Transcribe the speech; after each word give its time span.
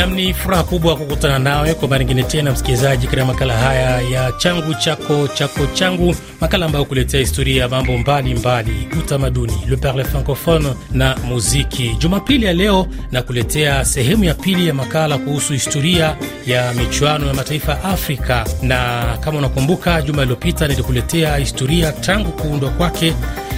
Nam, 0.00 0.14
ni 0.14 0.34
furaha 0.34 0.62
kubwa 0.62 0.96
kukutana 0.96 1.38
nawe. 1.38 1.74
Kwa 1.74 1.88
mara 1.88 2.04
nyingine 2.04 2.22
tena, 2.22 2.52
msikilizaji, 2.52 3.06
katika 3.06 3.24
makala 3.24 3.56
haya 3.56 4.00
ya 4.00 4.32
changu 4.32 4.74
chako 4.74 5.28
chako 5.28 5.66
changu, 5.66 6.14
makala 6.40 6.66
ambayo 6.66 6.84
kuletea 6.84 7.20
historia 7.20 7.62
ya 7.62 7.68
mambo 7.68 7.98
mbalimbali, 7.98 8.88
utamaduni, 8.98 9.52
le 9.68 9.76
parle 9.76 10.04
francophone 10.04 10.68
na 10.92 11.16
muziki. 11.16 11.94
Jumapili 11.98 12.46
ya 12.46 12.52
leo 12.52 12.86
na 13.12 13.22
kuletea 13.22 13.84
sehemu 13.84 14.24
ya 14.24 14.34
pili 14.34 14.66
ya 14.68 14.74
makala 14.74 15.18
kuhusu 15.18 15.52
historia 15.52 16.16
ya 16.46 16.72
michuano 16.72 17.26
ya 17.26 17.34
mataifa 17.34 17.72
ya 17.72 17.84
Afrika, 17.84 18.46
na 18.62 19.04
kama 19.20 19.38
unakumbuka, 19.38 20.02
juma 20.02 20.22
iliyopita 20.22 20.68
nilikuletea 20.68 21.36
historia 21.36 21.92
tangu 21.92 22.32
kuundwa 22.32 22.70
kwake 22.70 23.14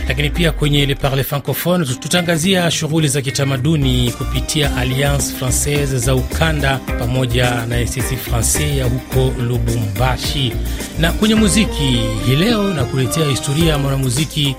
lakini 0.08 0.30
pia 0.30 0.52
kwenye 0.52 0.86
Le 0.86 0.94
Parle 0.94 1.24
Francophone 1.24 1.84
tutaangazia 1.86 2.70
shughuli 2.70 3.08
za 3.08 3.20
kitamaduni 3.22 4.12
kupitia 4.12 4.76
Alliance 4.76 5.32
Francaise 5.38 5.98
za 5.98 6.14
ukanda 6.32 6.78
pamoja 6.98 7.66
na 7.66 7.80
Institut 7.80 8.18
Francais 8.18 8.76
ya 8.78 8.84
huko 8.84 9.32
Lubumbashi. 9.42 10.52
Na 10.98 11.12
kwenye 11.12 11.34
muziki 11.34 12.00
hii 12.26 12.36
leo 12.36 12.74
na 12.74 12.84
kuletea 12.84 13.26
historia 13.28 13.72
ya 13.72 13.78
mwanamuziki 13.78 14.56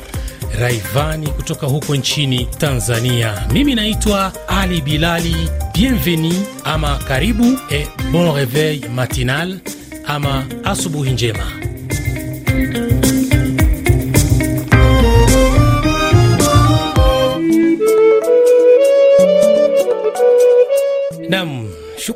Raivani 0.59 1.27
kutoka 1.27 1.67
huko 1.67 1.95
nchini 1.95 2.45
Tanzania. 2.57 3.47
Mimi 3.51 3.75
naitwa 3.75 4.31
Ali 4.47 4.81
Bilali. 4.81 5.35
Bienvenue 5.73 6.39
ama 6.63 6.97
karibu 6.97 7.57
e 7.71 7.87
bon 8.11 8.35
reveil 8.35 8.89
matinal 8.89 9.59
ama 10.05 10.45
asubuhi 10.63 11.11
njema. 11.11 11.43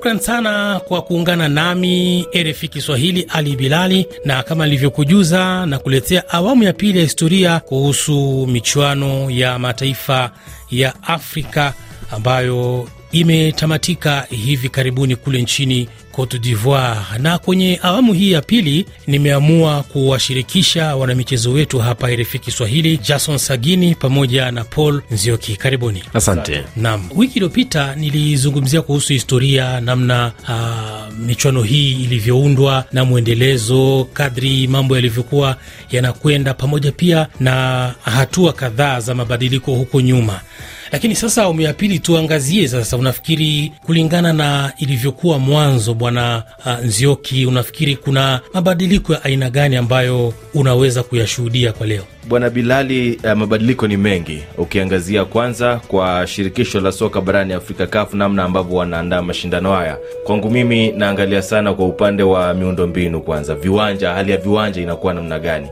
Shukran 0.07 0.19
sana 0.19 0.79
kwa 0.87 1.01
kuungana 1.01 1.47
nami 1.49 2.27
RFI 2.35 2.67
Kiswahili, 2.67 3.25
Ali 3.29 3.55
Bilali, 3.55 4.07
na 4.25 4.43
kama 4.43 4.65
nilivyokujuza 4.65 5.65
na 5.65 5.79
kuletea 5.79 6.29
awamu 6.29 6.63
ya 6.63 6.73
pili 6.73 6.97
ya 6.97 7.03
historia 7.03 7.59
kuhusu 7.59 8.47
michuano 8.47 9.29
ya 9.31 9.59
mataifa 9.59 10.31
ya 10.71 11.03
Afrika 11.03 11.73
ambayo 12.11 12.87
imetamatika 13.11 14.27
hivi 14.29 14.69
karibuni 14.69 15.15
kule 15.15 15.41
nchini 15.41 15.89
Cote 16.11 16.39
d'Ivoire. 16.39 16.99
Na 17.19 17.37
kwenye 17.37 17.79
awamu 17.83 18.13
hii 18.13 18.31
ya 18.31 18.41
pili 18.41 18.85
nimeamua 19.07 19.83
kuwashirikisha 19.83 20.95
wanamichezo 20.95 21.51
wetu 21.51 21.79
hapa 21.79 22.11
RFI 22.15 22.39
Kiswahili, 22.39 22.97
Jason 22.97 23.37
Sagini 23.37 23.95
pamoja 23.95 24.51
na 24.51 24.63
Paul 24.63 25.01
Nzioki. 25.11 25.55
Karibuni. 25.55 26.03
Asante. 26.13 26.63
Naam, 26.75 27.09
wiki 27.15 27.33
iliyopita 27.35 27.95
nilizungumzia 27.95 28.81
kuhusu 28.81 29.13
historia, 29.13 29.81
namna 29.81 30.31
uh, 30.49 31.13
michuano 31.19 31.63
hii 31.63 31.91
ilivyoundwa 31.91 32.85
na 32.91 33.05
mwendelezo 33.05 34.07
kadri 34.13 34.67
mambo 34.67 34.95
yalivyokuwa 34.95 35.55
yanakwenda, 35.91 36.53
pamoja 36.53 36.91
pia 36.91 37.27
na 37.39 37.93
hatua 38.01 38.53
kadhaa 38.53 38.99
za 38.99 39.15
mabadiliko 39.15 39.71
huko 39.75 40.01
nyuma 40.01 40.41
lakini 40.91 41.15
sasa 41.15 41.43
awamu 41.43 41.61
ya 41.61 41.73
pili 41.73 41.99
tuangazie 41.99 42.67
sasa, 42.67 42.97
unafikiri 42.97 43.71
kulingana 43.85 44.33
na 44.33 44.73
ilivyokuwa 44.77 45.39
mwanzo, 45.39 45.93
bwana 45.93 46.43
uh, 46.65 46.85
Nzioki, 46.85 47.45
unafikiri 47.45 47.95
kuna 47.95 48.39
mabadiliko 48.53 49.13
ya 49.13 49.23
aina 49.23 49.49
gani 49.49 49.75
ambayo 49.75 50.33
unaweza 50.53 51.03
kuyashuhudia 51.03 51.73
kwa 51.73 51.87
leo? 51.87 52.03
Bwana 52.27 52.49
Bilali, 52.49 53.19
uh, 53.23 53.31
mabadiliko 53.31 53.87
ni 53.87 53.97
mengi. 53.97 54.43
Ukiangazia 54.57 55.25
kwanza 55.25 55.75
kwa 55.87 56.27
shirikisho 56.27 56.79
la 56.81 56.91
soka 56.91 57.21
barani 57.21 57.53
Afrika 57.53 57.87
CAF, 57.87 58.13
namna 58.13 58.43
ambavyo 58.43 58.75
wanaandaa 58.77 59.21
mashindano 59.21 59.71
haya, 59.73 59.97
kwangu 60.23 60.49
mimi 60.49 60.91
naangalia 60.91 61.41
sana 61.41 61.73
kwa 61.73 61.85
upande 61.85 62.23
wa 62.23 62.53
miundo 62.53 62.87
mbinu. 62.87 63.21
Kwanza 63.21 63.55
viwanja, 63.55 64.13
hali 64.13 64.31
ya 64.31 64.37
viwanja 64.37 64.81
inakuwa 64.81 65.13
namna 65.13 65.39
gani? 65.39 65.67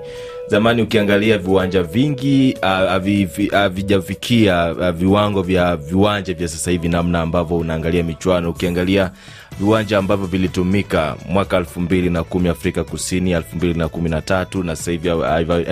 Zamani 0.48 0.82
ukiangalia 0.82 1.38
viwanja 1.38 1.84
vingi 1.84 2.58
havijafikia 3.52 4.74
viwango 4.92 5.42
vya 5.42 5.76
viwanja 5.76 6.34
vya 6.34 6.48
sasa 6.48 6.72
hivi, 6.72 6.90
namna 6.90 7.22
ambavyo 7.22 7.58
unaangalia 7.58 8.04
michuano. 8.04 8.50
Ukiangalia 8.50 9.12
viwanja 9.60 9.98
ambavyo 9.98 10.26
vilitumika 10.28 11.16
mwaka 11.30 11.58
elfu 11.58 11.80
mbili 11.82 12.10
na 12.10 12.24
kumi 12.24 12.50
Afrika 12.50 12.84
Kusini, 12.84 13.32
elfu 13.32 13.56
mbili 13.56 13.74
na 13.74 13.90
sasa 14.76 14.92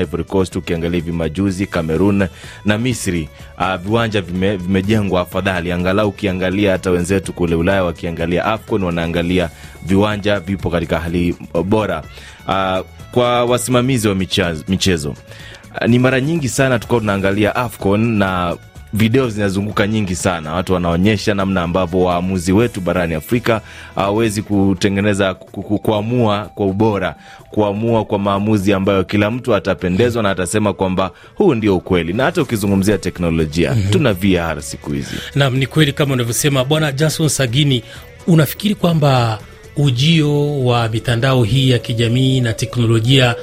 Ivory 0.02 0.24
Coast, 0.24 0.56
ukiangalia 0.56 0.96
hivi 0.96 1.12
majuzi 1.12 1.68
Cameroon 1.68 2.28
na 2.66 2.78
Misri, 2.78 3.30
uh, 3.60 3.76
viwanja 3.76 4.22
vime, 4.22 4.58
vimejengwa 4.58 5.22
afadhali. 5.22 5.72
Angalau 5.72 6.10
ukiangalia 6.10 6.72
hata 6.72 6.92
wenzetu 6.92 7.34
kule 7.34 7.56
Ulaya 7.56 7.84
wakiangalia 7.84 8.46
AFCON 8.46 8.84
wanaangalia 8.84 9.50
viwanja 9.86 10.40
vipo 10.40 10.70
katika 10.70 11.00
hali 11.00 11.36
bora. 11.66 12.04
Uh, 12.48 12.80
kwa 13.12 13.46
wasimamizi 13.46 14.08
wa 14.08 14.16
michezo, 14.16 14.64
michezo. 14.68 15.10
Uh, 15.10 15.88
ni 15.88 16.00
mara 16.00 16.22
nyingi 16.22 16.50
sana 16.50 16.80
tukao 16.80 17.00
tunaangalia 17.00 17.56
AFCON 17.56 18.02
na 18.18 18.58
video 18.94 19.30
zinazunguka 19.30 19.88
nyingi 19.88 20.16
sana, 20.16 20.54
watu 20.54 20.74
wanaonyesha 20.74 21.34
namna 21.34 21.62
ambavyo 21.62 22.00
waamuzi 22.02 22.52
wetu 22.52 22.82
barani 22.82 23.14
Afrika 23.14 23.62
hawawezi 23.96 24.42
kutengeneza 24.42 25.34
kuamua 25.34 26.50
kwa 26.56 26.66
ubora, 26.66 27.16
kuamua 27.52 28.06
kwa 28.06 28.20
maamuzi 28.20 28.74
ambayo 28.74 29.04
kila 29.04 29.32
mtu 29.32 29.56
atapendezwa 29.56 30.24
na 30.24 30.30
atasema 30.30 30.74
kwamba 30.74 31.12
huu 31.36 31.56
ndio 31.56 31.78
ukweli. 31.78 32.14
Na 32.14 32.24
hata 32.24 32.42
ukizungumzia 32.42 32.98
teknolojia 32.98 33.74
mm 33.74 33.82
-hmm. 33.88 33.90
tuna 33.92 34.14
VR 34.14 34.62
siku 34.62 34.92
hizi. 34.92 35.16
Naam, 35.36 35.56
ni 35.58 35.68
kweli 35.68 35.94
kama 35.94 36.14
unavyosema 36.14 36.66
Bwana 36.66 36.92
Jason 36.92 37.28
Sagini, 37.30 37.84
unafikiri 38.28 38.76
kwamba 38.76 39.40
ujio 39.78 40.60
wa 40.66 40.90
mitandao 40.90 41.44
hii 41.44 41.70
ya 41.70 41.80
kijamii 41.80 42.42
na 42.42 42.54
teknolojia 42.54 43.36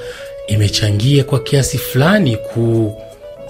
imechangia 0.47 1.23
kwa 1.23 1.39
kiasi 1.39 1.77
fulani 1.77 2.37
ku, 2.37 2.95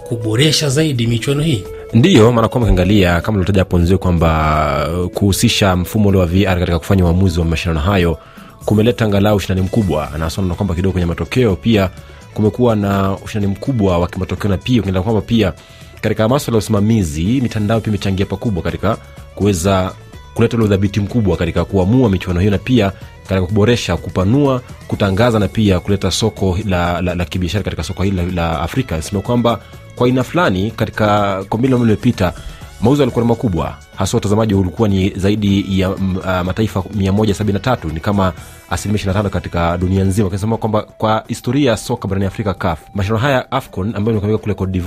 kuboresha 0.08 0.70
zaidi 0.70 1.08
michuano 1.08 1.44
hii? 1.44 1.64
Ndiyo, 1.94 2.32
maana 2.32 2.48
kwamba 2.48 2.66
ukiangalia 2.66 3.22
kama 3.22 3.38
ulitaja 3.38 3.62
hapo 3.62 3.98
kwamba 3.98 4.90
kuhusisha 5.14 5.76
mfumo 5.76 6.10
ule 6.10 6.18
wa 6.18 6.26
VR 6.26 6.60
katika 6.60 6.80
kufanya 6.80 7.06
uamuzi 7.06 7.40
wa 7.40 7.46
mashindano 7.46 7.80
hayo 7.80 8.18
kumeleta 8.66 9.06
angalau 9.06 9.36
ushindani 9.36 9.62
mkubwa, 9.62 10.10
na 10.18 10.56
kwamba 10.56 10.76
kidogo 10.76 10.92
kwenye 10.92 11.06
matokeo 11.06 11.56
pia 11.56 11.90
kumekuwa 12.34 12.76
na 12.76 13.18
ushindani 13.26 13.54
mkubwa 13.54 13.98
wa 13.98 14.08
kimatokeo, 14.08 14.52
na 14.52 14.58
pia 14.58 14.80
ukiangalia 14.82 15.02
kwamba 15.02 15.22
pia 15.22 15.54
katika 16.02 16.30
maswala 16.30 16.56
ya 16.56 16.60
usimamizi 16.60 17.24
mitandao 17.42 17.80
pia 17.80 17.90
imechangia 17.90 18.26
pakubwa 18.26 18.64
katika 18.64 18.98
kuweza 19.36 19.94
kuleta 20.34 20.58
ule 20.58 20.66
udhabiti 20.66 21.00
mkubwa 21.00 21.38
katika 21.38 21.66
kuamua 21.66 22.10
michuano 22.10 22.40
hiyo 22.40 22.52
na 22.52 22.58
pia 22.58 22.92
katika 23.28 23.42
kuboresha 23.48 23.98
kupanua 23.98 24.62
kutangaza 24.88 25.40
na 25.40 25.48
pia 25.48 25.80
kuleta 25.80 26.12
soko 26.12 26.58
la, 26.66 27.02
la, 27.02 27.16
la 27.16 27.26
kibiashara 27.26 27.64
katika 27.64 27.84
soko 27.84 28.04
hili 28.04 28.18
la, 28.18 28.24
la 28.26 28.62
afrika. 28.62 29.02
Sema 29.02 29.22
kwamba 29.22 29.60
kwa 29.96 30.08
aina 30.08 30.24
fulani 30.24 30.72
katika 30.72 31.44
kombe 31.50 31.68
iliyopita 31.68 32.34
mauzo 32.82 33.02
yalikuwa 33.02 33.26
makubwa. 33.26 33.78
Hasa 33.96 34.18
watazamaji 34.18 34.54
ulikuwa 34.54 34.90
ni 34.90 35.10
zaidi 35.10 35.80
ya 35.80 35.90
uh, 35.90 35.98
mataifa 36.44 36.80
173 36.80 37.94
ni 37.94 38.00
kama 38.00 38.34
asilimia 38.70 39.04
25 39.06 39.30
katika 39.30 39.78
dunia 39.78 40.04
nzima. 40.04 40.30
Kinasema 40.30 40.58
kwamba 40.58 40.82
kwa 40.82 41.24
historia 41.28 41.72
ya 41.72 41.78
soka 41.78 42.08
barani 42.08 42.26
afrika 42.26 42.54
caf 42.54 42.80
mashindano 42.94 43.22
haya 43.22 43.52
afcon 43.52 43.88
ambayo 43.96 44.12
imekamilika 44.18 44.44
kule 44.44 44.54
cote 44.54 44.80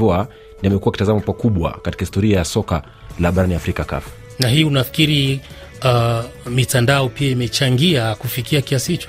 ni 0.62 0.68
amekuwa 0.68 0.92
kitazamo 0.92 1.20
pakubwa 1.20 1.78
katika 1.82 2.00
historia 2.04 2.38
ya 2.38 2.44
soka 2.44 2.82
la 3.20 3.32
barani 3.32 3.54
afrika 3.54 3.84
caf. 3.84 4.04
Na 4.38 4.48
hii 4.48 4.64
unafikiri 4.64 5.40
uh, 5.84 6.50
mitandao 6.50 7.08
pia 7.08 7.30
imechangia 7.30 8.14
kufikia 8.14 8.60
kiasi 8.62 8.92
hicho? 8.92 9.08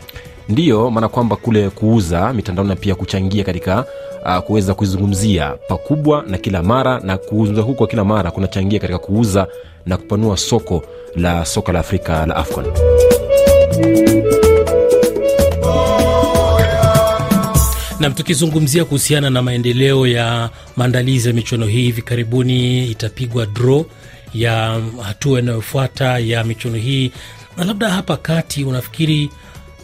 Ndiyo, 0.49 0.91
maana 0.91 1.09
kwamba 1.09 1.35
kule 1.35 1.69
kuuza 1.69 2.33
mitandao 2.33 2.65
na 2.65 2.75
pia 2.75 2.95
kuchangia 2.95 3.43
katika 3.43 3.85
uh, 4.25 4.37
kuweza 4.37 4.73
kuizungumzia 4.73 5.53
pakubwa 5.67 6.23
na 6.27 6.37
kila 6.37 6.63
mara 6.63 6.99
na 6.99 7.17
kuuza 7.17 7.61
huko 7.61 7.87
kila 7.87 8.03
mara 8.05 8.31
kunachangia 8.31 8.79
katika 8.79 8.99
kuuza 8.99 9.47
na 9.85 9.97
kupanua 9.97 10.37
soko 10.37 10.83
la 11.15 11.45
soka 11.45 11.71
la 11.71 11.79
Afrika 11.79 12.25
la 12.25 12.35
AFCON. 12.35 12.65
Nam, 17.99 18.13
tukizungumzia 18.13 18.85
kuhusiana 18.85 19.29
na 19.29 19.41
maendeleo 19.41 20.07
ya 20.07 20.49
maandalizi 20.75 21.27
ya 21.27 21.33
michuano 21.33 21.65
hii, 21.65 21.81
hivi 21.81 22.01
karibuni 22.01 22.87
itapigwa 22.87 23.45
draw 23.45 23.85
ya 24.33 24.81
hatua 25.03 25.39
inayofuata 25.39 26.19
ya 26.19 26.43
michuano 26.43 26.77
hii, 26.77 27.11
na 27.57 27.63
labda 27.65 27.89
hapa 27.89 28.17
kati 28.17 28.63
unafikiri 28.63 29.29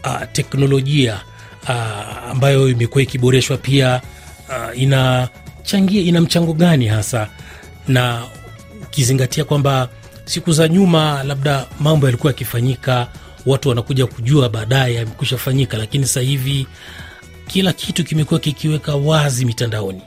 uh, 0.06 0.22
teknolojia 0.32 1.20
uh, 1.64 2.32
ambayo 2.32 2.70
imekuwa 2.70 3.02
ikiboreshwa 3.04 3.58
pia 3.58 4.02
uh, 4.50 4.82
inachangia 4.82 6.02
ina 6.02 6.22
mchango 6.22 6.54
gani 6.54 6.88
hasa, 6.88 7.28
na 7.88 8.24
ukizingatia 8.84 9.44
kwamba 9.44 9.90
siku 10.26 10.52
za 10.52 10.68
nyuma 10.68 11.24
labda 11.24 11.66
mambo 11.80 12.06
yalikuwa 12.08 12.32
yakifanyika, 12.34 13.08
watu 13.46 13.70
wanakuja 13.70 14.06
kujua 14.06 14.50
baadaye 14.50 14.96
yamekusha 14.96 15.38
fanyika, 15.38 15.78
lakini 15.78 16.06
sasa 16.06 16.22
hivi 16.22 16.68
kila 17.48 17.74
kitu 17.74 18.04
kimekuwa 18.04 18.40
kikiweka 18.40 18.96
wazi 18.96 19.46
mitandaoni. 19.46 20.02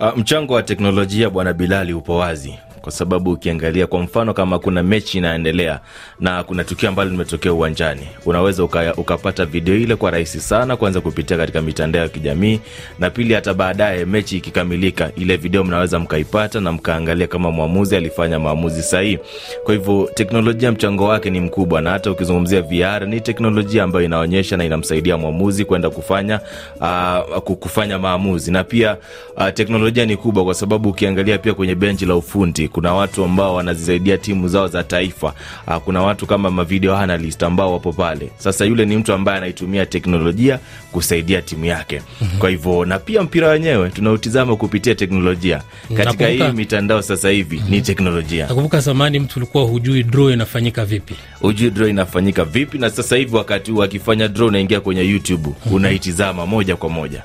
Uh, 0.00 0.16
mchango 0.16 0.54
wa 0.54 0.62
teknolojia 0.62 1.30
bwana 1.30 1.52
Bilali 1.52 1.92
upo 1.92 2.16
wazi 2.16 2.54
kwa 2.88 2.92
sababu 2.92 3.32
ukiangalia 3.32 3.86
kwa 3.86 4.00
mfano 4.00 4.34
kama 4.34 4.58
kuna 4.58 4.82
mechi 4.82 5.18
inaendelea 5.18 5.80
na 6.20 6.44
kuna 6.44 6.64
tukio 6.64 6.88
ambalo 6.88 7.10
limetokea 7.10 7.52
uwanjani 7.52 8.08
unaweza 8.26 8.64
uka, 8.64 8.94
ukapata 8.94 9.44
video 9.46 9.76
ile 9.76 9.96
kwa 9.96 10.10
rahisi 10.10 10.40
sana 10.40 10.76
kwanza 10.76 11.00
kupitia 11.00 11.36
katika 11.36 11.62
mitandao 11.62 12.02
ya 12.02 12.08
kijamii. 12.08 12.60
Na 12.98 13.10
pili 13.10 13.34
hata 13.34 13.54
baadaye 13.54 14.04
mechi 14.04 14.36
ikikamilika 14.36 15.10
ile 15.16 15.36
video 15.36 15.64
mnaweza 15.64 15.98
mkaipata 15.98 16.60
na 16.60 16.72
mkaangalia 16.72 17.26
kama 17.26 17.50
mwamuzi 17.50 17.96
alifanya 17.96 18.38
maamuzi 18.38 18.82
sahihi. 18.82 19.18
Kwa 19.64 19.74
hivyo 19.74 20.10
teknolojia 20.14 20.72
mchango 20.72 21.04
wake 21.04 21.30
ni 21.30 21.40
mkubwa 21.40 21.80
na 21.80 21.90
hata 21.90 22.10
ukizungumzia 22.10 22.62
VR 22.62 23.06
ni 23.06 23.20
teknolojia 23.20 23.84
ambayo 23.84 24.04
inaonyesha 24.04 24.56
na 24.56 24.64
inamsaidia 24.64 25.16
mwamuzi 25.16 25.64
kwenda 25.64 25.90
kufanya 25.90 26.40
uh, 26.80 27.38
kufanya 27.40 27.98
maamuzi. 27.98 28.50
Na 28.50 28.64
pia 28.64 28.96
uh, 29.36 29.48
teknolojia 29.54 30.06
ni 30.06 30.16
kubwa 30.16 30.44
kwa 30.44 30.54
sababu 30.54 30.88
ukiangalia 30.88 31.38
pia 31.38 31.54
kwenye 31.54 31.74
benchi 31.74 32.06
la 32.06 32.16
ufundi 32.16 32.68
kuna 32.78 32.94
watu 32.94 33.24
ambao 33.24 33.54
wanazisaidia 33.54 34.18
timu 34.18 34.48
zao 34.48 34.68
za 34.68 34.82
taifa. 34.84 35.34
Uh, 35.66 35.76
kuna 35.76 36.02
watu 36.02 36.26
kama 36.26 36.50
mavideo 36.50 36.96
analyst 36.96 37.42
ambao 37.42 37.72
wapo 37.72 37.92
pale. 37.92 38.30
Sasa 38.36 38.64
yule 38.64 38.84
ni 38.84 38.96
mtu 38.96 39.12
ambaye 39.12 39.38
anaitumia 39.38 39.86
teknolojia 39.86 40.58
kusaidia 40.92 41.42
timu 41.42 41.64
yake. 41.64 42.02
Mm-hmm. 42.20 42.38
kwa 42.38 42.50
hivyo 42.50 42.84
na 42.84 42.98
pia 42.98 43.22
mpira 43.22 43.48
wenyewe 43.48 43.90
tunautizama 43.90 44.56
kupitia 44.56 44.94
teknolojia. 44.94 45.62
Katika 45.96 46.28
hii 46.28 46.42
mitandao 46.54 47.02
sasa 47.02 47.28
hivi 47.30 47.62
ni 47.68 47.80
teknolojia. 47.82 48.46
Nakumbuka 48.46 48.80
zamani 48.80 49.18
mtu 49.20 49.38
ulikuwa 49.38 49.64
hujui 49.64 50.02
draw 50.02 50.30
inafanyika 50.30 50.84
vipi. 50.84 51.14
Hujui 51.40 51.70
draw 51.70 51.88
inafanyika 51.88 52.44
vipi 52.44 52.78
na 52.78 52.90
sasa 52.90 53.16
hivi 53.16 53.36
wakati 53.36 53.70
huu 53.70 53.82
akifanya 53.82 54.28
draw 54.28 54.48
unaingia 54.48 54.80
kwenye 54.80 55.02
youtube. 55.02 55.48
Unaitizama 55.72 56.46
moja 56.46 56.76
kwa 56.76 56.88
moja 56.90 57.22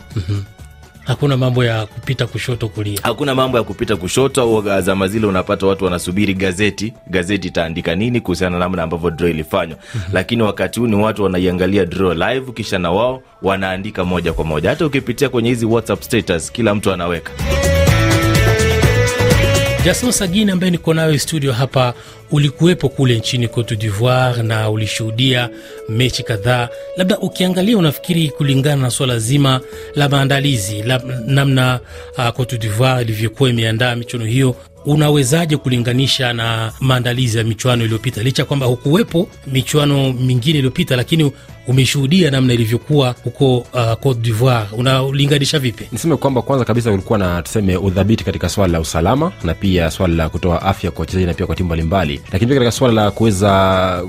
hakuna 1.05 1.37
mambo 1.37 1.63
ya 1.65 1.85
kupita 1.85 2.27
kushoto 2.27 2.67
kulia. 2.69 2.99
Hakuna 3.03 3.35
mambo 3.35 3.57
ya 3.57 3.63
kupita 3.63 3.95
kushoto. 3.95 4.41
Au 4.41 4.81
zama 4.81 5.07
zile 5.07 5.27
unapata 5.27 5.65
watu 5.67 5.85
wanasubiri 5.85 6.33
gazeti. 6.33 6.93
Gazeti 7.07 7.47
itaandika 7.47 7.95
nini 7.95 8.21
kuhusiana 8.21 8.59
na 8.59 8.65
namna 8.65 8.83
ambavyo 8.83 9.09
draw 9.11 9.29
ilifanywa. 9.29 9.77
Lakini 10.13 10.41
wakati 10.43 10.79
huu 10.79 10.87
ni 10.87 10.95
watu 10.95 11.23
wanaiangalia 11.23 11.85
draw 11.85 12.13
live 12.13 12.51
kisha 12.51 12.79
na 12.79 12.91
wao 12.91 13.21
wanaandika 13.41 14.05
moja 14.05 14.33
kwa 14.33 14.45
moja. 14.45 14.69
Hata 14.69 14.85
ukipitia 14.85 15.29
kwenye 15.29 15.49
hizi 15.49 15.65
whatsapp 15.65 16.01
status 16.01 16.51
kila 16.51 16.75
mtu 16.75 16.91
anaweka 16.93 17.31
jason 19.85 20.11
sagini 20.11 20.51
ambaye 20.51 20.71
niko 20.71 20.93
nayo 20.93 21.19
studio 21.19 21.53
hapa 21.53 21.93
ulikuwepo 22.31 22.89
kule 22.89 23.17
nchini 23.17 23.47
cote 23.47 23.75
divoire 23.75 24.43
na 24.43 24.69
ulishuhudia 24.69 25.49
mechi 25.89 26.23
kadhaa. 26.23 26.69
Labda 26.97 27.19
ukiangalia 27.19 27.77
unafikiri 27.77 28.29
kulingana 28.29 28.81
na 28.81 28.89
swala 28.89 29.19
zima 29.19 29.61
la 29.95 30.09
maandalizi 30.09 30.83
namna 31.25 31.79
uh, 32.17 32.29
cote 32.29 32.57
divoire 32.57 33.01
ilivyokuwa 33.01 33.49
imeandaa 33.49 33.95
michuano 33.95 34.25
hiyo 34.25 34.55
unawezaje 34.85 35.57
kulinganisha 35.57 36.33
na 36.33 36.71
maandalizi 36.79 37.37
ya 37.37 37.43
michuano 37.43 37.83
iliyopita? 37.83 38.23
Licha 38.23 38.45
kwamba 38.45 38.65
hukuwepo 38.65 39.27
michuano 39.47 40.13
mingine 40.13 40.57
iliyopita 40.57 40.95
lakini 40.95 41.31
umeshuhudia 41.67 42.31
namna 42.31 42.53
ilivyokuwa 42.53 43.15
huko 43.23 43.57
uh, 43.57 43.93
cote 43.99 44.19
divoire. 44.19 44.65
Unalinganisha 44.77 45.59
vipi? 45.59 45.87
Niseme 45.91 46.15
kwamba 46.15 46.41
kwanza 46.41 46.65
kabisa 46.65 46.91
ulikuwa 46.91 47.19
na 47.19 47.41
tuseme 47.41 47.77
udhabiti 47.77 48.23
katika 48.23 48.49
swala 48.49 48.73
la 48.73 48.79
usalama 48.79 49.31
na 49.43 49.53
pia 49.53 49.91
swala 49.91 50.15
la 50.15 50.29
kutoa 50.29 50.61
afya 50.61 50.91
kwa 50.91 50.99
wachezaji 50.99 51.25
na 51.25 51.33
pia 51.33 51.45
kwa 51.45 51.55
timu 51.55 51.65
mbalimbali. 51.67 52.21
Lakini 52.31 52.47
pia 52.49 52.55
katika 52.55 52.71
swala 52.71 52.93
la 53.03 53.11
kuweza 53.11 53.49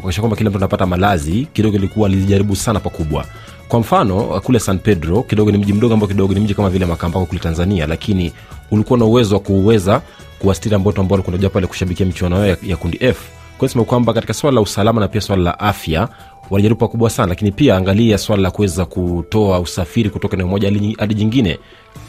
kuakisha 0.00 0.20
kwamba 0.22 0.36
kila 0.36 0.50
mtu 0.50 0.56
anapata 0.58 0.86
malazi 0.86 1.46
kidogo 1.52 1.76
ilikuwa 1.76 2.08
lilijaribu 2.08 2.56
sana 2.56 2.80
pakubwa. 2.80 3.24
Kwa 3.68 3.80
mfano 3.80 4.40
kule 4.44 4.58
san 4.60 4.78
pedro 4.78 5.22
kidogo 5.22 5.50
ni 5.50 5.58
mji 5.58 5.72
mdogo 5.72 5.94
ambao 5.94 6.08
kidogo 6.08 6.34
ni 6.34 6.40
mji 6.40 6.54
kama 6.54 6.70
vile 6.70 6.86
makambako 6.86 7.26
kule 7.26 7.40
tanzania 7.40 7.86
lakini 7.86 8.32
ulikuwa 8.70 8.98
na 8.98 9.04
uwezo 9.04 9.34
wa 9.34 9.40
kuweza 9.40 10.02
kuwastiri 10.44 10.74
ambao 10.74 10.90
ambao 10.92 11.08
walikuwa 11.10 11.32
wanakuja 11.32 11.50
pale 11.50 11.66
kushabikia 11.66 12.06
michuano 12.06 12.36
yao 12.36 12.46
ya, 12.46 12.56
ya 12.66 12.76
kundi 12.76 12.98
f. 13.00 13.18
Kwa 13.58 13.68
kwamba 13.84 14.12
katika 14.12 14.34
swala 14.34 14.54
la 14.54 14.60
usalama 14.60 15.00
na 15.00 15.08
pia 15.08 15.20
swala 15.20 15.42
la 15.42 15.58
afya 15.58 16.08
walijaribu 16.50 16.80
pakubwa 16.80 17.10
sana 17.10 17.28
lakini 17.28 17.52
pia 17.52 17.76
angalia 17.76 18.18
swala 18.18 18.42
la 18.42 18.50
kuweza 18.50 18.84
kutoa 18.84 19.60
usafiri 19.60 20.10
kutoka 20.10 20.36
eneo 20.36 20.46
moja 20.48 20.68
hadi- 20.98 21.14
jingine. 21.14 21.58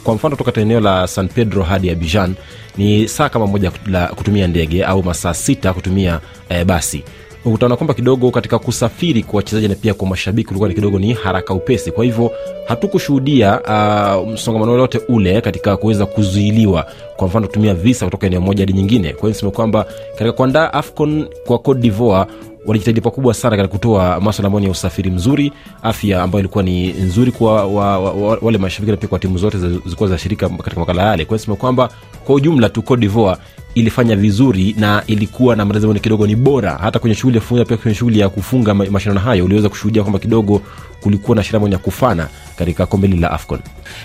Kwa 0.03 0.15
mfano 0.15 0.35
kutoka 0.35 0.61
eneo 0.61 0.79
la 0.79 1.07
san 1.07 1.27
pedro 1.27 1.63
hadi 1.63 1.89
abijan 1.89 2.35
ni 2.77 3.07
saa 3.07 3.29
kama 3.29 3.47
moja 3.47 3.71
la 3.87 4.07
kutumia 4.07 4.47
ndege 4.47 4.83
au 4.83 5.03
masaa 5.03 5.33
sita 5.33 5.73
kutumia 5.73 6.19
eh, 6.49 6.65
basi. 6.65 7.03
Utaona 7.45 7.75
kwamba 7.75 7.93
kidogo 7.93 8.31
katika 8.31 8.59
kusafiri 8.59 9.23
kwa 9.23 9.37
wachezaji 9.37 9.67
na 9.67 9.75
pia 9.75 9.93
kwa 9.93 10.07
mashabiki 10.07 10.49
ulikuwa 10.49 10.69
ni 10.69 10.75
kidogo 10.75 10.99
ni 10.99 11.13
haraka 11.13 11.53
upesi. 11.53 11.91
Kwa 11.91 12.05
hivyo 12.05 12.31
hatukushuhudia 12.67 13.61
uh, 13.61 14.29
msongamano 14.29 14.71
lolote 14.71 15.01
ule 15.09 15.41
katika 15.41 15.77
kuweza 15.77 16.05
kuzuiliwa 16.05 16.87
kwa 17.17 17.27
mfano 17.27 17.47
kutumia 17.47 17.73
visa 17.73 18.05
kutoka 18.05 18.27
eneo 18.27 18.41
moja 18.41 18.61
hadi 18.61 18.73
nyingine. 18.73 19.09
Kwa 19.09 19.19
hiyo 19.21 19.29
niseme 19.29 19.51
kwamba 19.51 19.83
katika 20.11 20.31
kuandaa 20.31 20.73
afcon 20.73 21.27
kwa 21.45 21.59
cote 21.59 21.79
divoir 21.81 22.27
walijitahidi 22.65 23.01
pakubwa 23.01 23.33
sana 23.33 23.57
katika 23.57 23.71
kutoa 23.77 24.21
maswala 24.21 24.47
ambayo 24.47 24.59
ni 24.59 24.65
ya 24.65 24.71
usafiri 24.71 25.11
mzuri 25.11 25.51
afya 25.83 26.23
ambayo 26.23 26.39
ilikuwa 26.39 26.63
ni 26.63 26.87
nzuri 26.93 27.31
kwa 27.31 27.65
wa, 27.65 27.99
wa, 27.99 28.11
wa, 28.11 28.37
wale 28.41 28.57
mashabiki 28.57 28.91
na 28.91 28.97
pia 28.97 29.09
kwa 29.09 29.19
timu 29.19 29.37
zote 29.37 29.57
za- 29.57 30.17
shirika 30.17 30.49
katika 30.49 30.79
makala 30.79 31.03
yale. 31.03 31.25
Kwa 31.25 31.39
sema 31.39 31.55
kwamba 31.55 31.89
kwa 32.25 32.35
ujumla 32.35 32.69
tu 32.69 32.81
Cote 32.81 33.01
divoir 33.01 33.37
ilifanya 33.75 34.15
vizuri 34.15 34.75
na 34.79 35.03
ilikuwa 35.07 35.55
na 35.55 35.65
mtazamo 35.65 35.93
kidogo 35.93 36.27
ni 36.27 36.35
bora. 36.35 36.77
Hata 36.81 36.99
kwenye 36.99 37.15
shughuli 37.15 37.35
ya 37.37 37.41
kufunga 37.41 37.65
pia 37.65 37.77
kwenye 37.77 37.95
shughuli 37.95 38.19
ya 38.19 38.29
kufunga 38.29 38.73
mashindano 38.73 39.19
hayo 39.19 39.45
uliweza 39.45 39.69
kushuhudia 39.69 40.01
kwamba 40.03 40.19
kidogo 40.19 40.61
kulikuwa 41.01 41.37
na 41.51 41.59
moja 41.59 41.73
ya 41.73 41.79
kufana 41.79 42.27
katika 42.55 42.85
kombe 42.85 43.07
hili 43.07 43.19
la 43.19 43.31
afcon. 43.31 43.59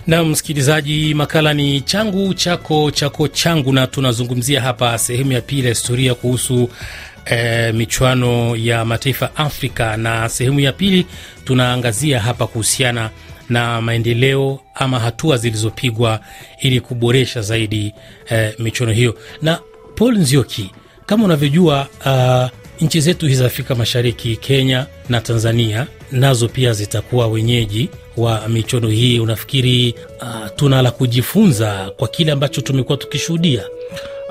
Naam 0.06 0.28
msikilizaji 0.30 1.14
makala 1.14 1.54
ni 1.54 1.80
changu 1.80 2.34
chako 2.34 2.90
chako 2.90 3.28
changu 3.28 3.72
na 3.72 3.86
tunazungumzia 3.86 4.60
hapa 4.60 4.98
sehemu 4.98 5.32
ya 5.32 5.40
pili 5.40 5.62
ya 5.62 5.68
historia 5.68 6.14
kuhusu 6.14 6.70
E, 7.24 7.72
michuano 7.72 8.56
ya 8.56 8.84
mataifa 8.84 9.36
afrika 9.36 9.96
na 9.96 10.28
sehemu 10.28 10.60
ya 10.60 10.72
pili 10.72 11.06
tunaangazia 11.44 12.20
hapa 12.20 12.46
kuhusiana 12.46 13.10
na 13.48 13.80
maendeleo 13.80 14.60
ama 14.74 14.98
hatua 15.00 15.36
zilizopigwa 15.36 16.20
ili 16.60 16.80
kuboresha 16.80 17.40
zaidi 17.42 17.94
e, 18.30 18.54
michuano 18.58 18.92
hiyo. 18.92 19.18
Na 19.42 19.58
paul 19.94 20.18
nzioki 20.18 20.70
kama 21.06 21.24
unavyojua 21.24 21.86
uh, 22.06 22.59
nchi 22.80 23.00
zetu 23.00 23.26
hizi 23.26 23.38
za 23.38 23.46
afrika 23.46 23.74
mashariki 23.74 24.36
kenya 24.36 24.86
na 25.08 25.20
tanzania 25.20 25.86
nazo 26.12 26.48
pia 26.48 26.72
zitakuwa 26.72 27.26
wenyeji 27.26 27.88
wa 28.16 28.48
michuano 28.48 28.88
hii. 28.88 29.18
Unafikiri 29.20 29.94
uh, 30.22 30.46
tuna 30.56 30.82
la 30.82 30.90
kujifunza 30.90 31.90
kwa 31.96 32.08
kile 32.08 32.32
ambacho 32.32 32.60
tumekuwa 32.60 32.98
tukishuhudia 32.98 33.64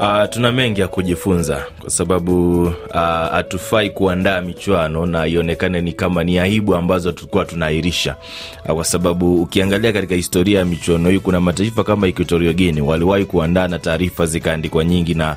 Uh, 0.01 0.25
tuna 0.29 0.51
mengi 0.51 0.81
ya 0.81 0.87
kujifunza 0.87 1.65
kwa 1.81 1.89
sababu 1.89 2.67
ah, 2.93 3.27
hatufai 3.31 3.87
uh, 3.89 3.93
kuandaa 3.95 4.41
michuano 4.41 5.05
na 5.05 5.27
ionekane 5.27 5.81
ni 5.81 5.93
kama 5.93 6.23
ni 6.23 6.39
aibu 6.39 6.75
ambazo 6.75 7.11
tulikuwa 7.11 7.45
tunaahirisha 7.45 8.15
uh, 8.65 8.71
kwa 8.75 8.83
sababu 8.85 9.41
ukiangalia 9.41 9.93
katika 9.93 10.15
historia 10.15 10.59
ya 10.59 10.65
michuano 10.65 11.09
hii 11.09 11.19
kuna 11.19 11.41
mataifa 11.41 11.83
kama 11.83 12.07
Equatorial 12.07 12.53
Guinea 12.53 12.83
waliwahi 12.83 13.25
kuandaa 13.25 13.67
na 13.67 13.79
taarifa 13.79 14.25
zikaandikwa 14.25 14.85
nyingi, 14.85 15.13
na 15.13 15.35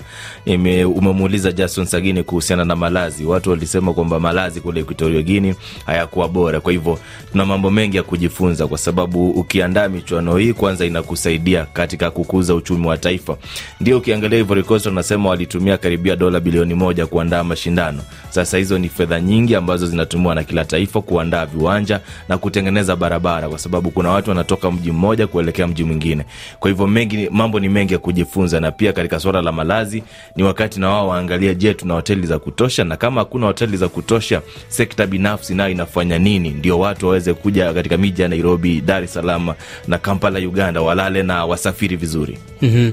umemuuliza 0.97 1.53
Jason 1.53 1.85
Sagini 1.85 2.23
kuhusiana 2.23 2.65
na 2.65 2.77
malazi. 2.77 3.25
Watu 3.25 3.51
walisema 3.51 3.93
kwamba 3.95 4.21
malazi 4.21 4.61
kule 4.61 4.81
Equatorial 4.81 5.23
Guinea 5.23 5.55
hayakuwa 5.87 6.29
bora. 6.29 6.61
Kwa 6.61 6.73
hivyo 6.73 6.99
tuna 7.33 7.47
mambo 7.47 7.71
mengi 7.71 7.97
ya 7.97 8.03
kujifunza, 8.03 8.67
kwa 8.67 8.79
sababu 8.79 9.31
ukiandaa 9.31 9.89
michuano 9.89 10.37
hii 10.37 10.53
kwanza 10.53 10.87
inakusaidia 10.87 11.65
katika 11.65 12.11
kukuza 12.11 12.55
uchumi 12.55 12.87
wa 12.87 12.97
taifa. 12.97 13.37
Ndio 13.81 13.99
ukiangalia 13.99 14.39
Ivory 14.53 14.63
Coast 14.69 14.87
wanasema 14.87 15.29
walitumia 15.29 15.79
karibia 15.79 16.17
dola 16.17 16.41
bilioni 16.41 16.75
moja 16.75 17.07
kuandaa 17.07 17.45
mashindano. 17.45 18.03
Sasa 18.31 18.59
hizo 18.59 18.79
ni 18.79 18.89
fedha 18.89 19.21
nyingi 19.21 19.55
ambazo 19.55 19.87
zinatumiwa 19.87 20.35
na 20.35 20.45
kila 20.45 20.65
taifa 20.65 21.01
kuandaa 21.03 21.47
viwanja 21.47 22.01
na 22.29 22.39
kutengeneza 22.39 22.97
barabara, 22.97 23.49
kwa 23.49 23.59
sababu 23.59 23.91
kuna 23.91 24.11
watu 24.11 24.31
wanatoka 24.31 24.71
mji 24.71 24.93
mmoja 24.93 25.27
kuelekea 25.27 25.67
mji 25.67 25.85
mwingine. 25.85 26.25
Kwa 26.61 26.71
hivyo 26.71 26.87
mengi, 26.87 27.29
mambo 27.31 27.61
ni 27.61 27.69
mengi 27.69 27.93
ya 27.93 27.99
kujifunza, 27.99 28.61
na 28.61 28.73
pia 28.73 28.93
katika 28.93 29.21
swala 29.21 29.43
la 29.43 29.53
malazi 29.53 30.03
ni 30.37 30.43
wakati 30.43 30.81
na 30.81 30.89
wao 30.89 31.09
waangalie, 31.09 31.55
je, 31.55 31.75
tuna 31.75 31.95
hoteli 31.95 32.27
za 32.27 32.39
kutosha? 32.39 32.85
Na 32.85 32.97
kama 32.97 33.21
hakuna 33.21 33.47
hoteli 33.47 33.77
za 33.77 33.89
kutosha, 33.89 34.43
sekta 34.69 35.07
binafsi 35.07 35.55
nayo 35.55 35.71
inafanya 35.71 36.19
nini 36.19 36.51
ndio 36.51 36.79
watu 36.79 37.07
waweze 37.07 37.35
kuja 37.35 37.73
katika 37.73 37.97
miji 37.97 38.23
ya 38.23 38.29
Nairobi, 38.29 38.81
Dar 38.81 39.05
es 39.05 39.13
Salaam 39.15 39.53
na 39.89 39.99
Kampala, 39.99 40.39
Uganda, 40.39 40.81
walale 40.81 41.23
na 41.23 41.45
wasafiri 41.45 41.97
vizuri. 41.97 42.39
mm-hmm. 42.63 42.93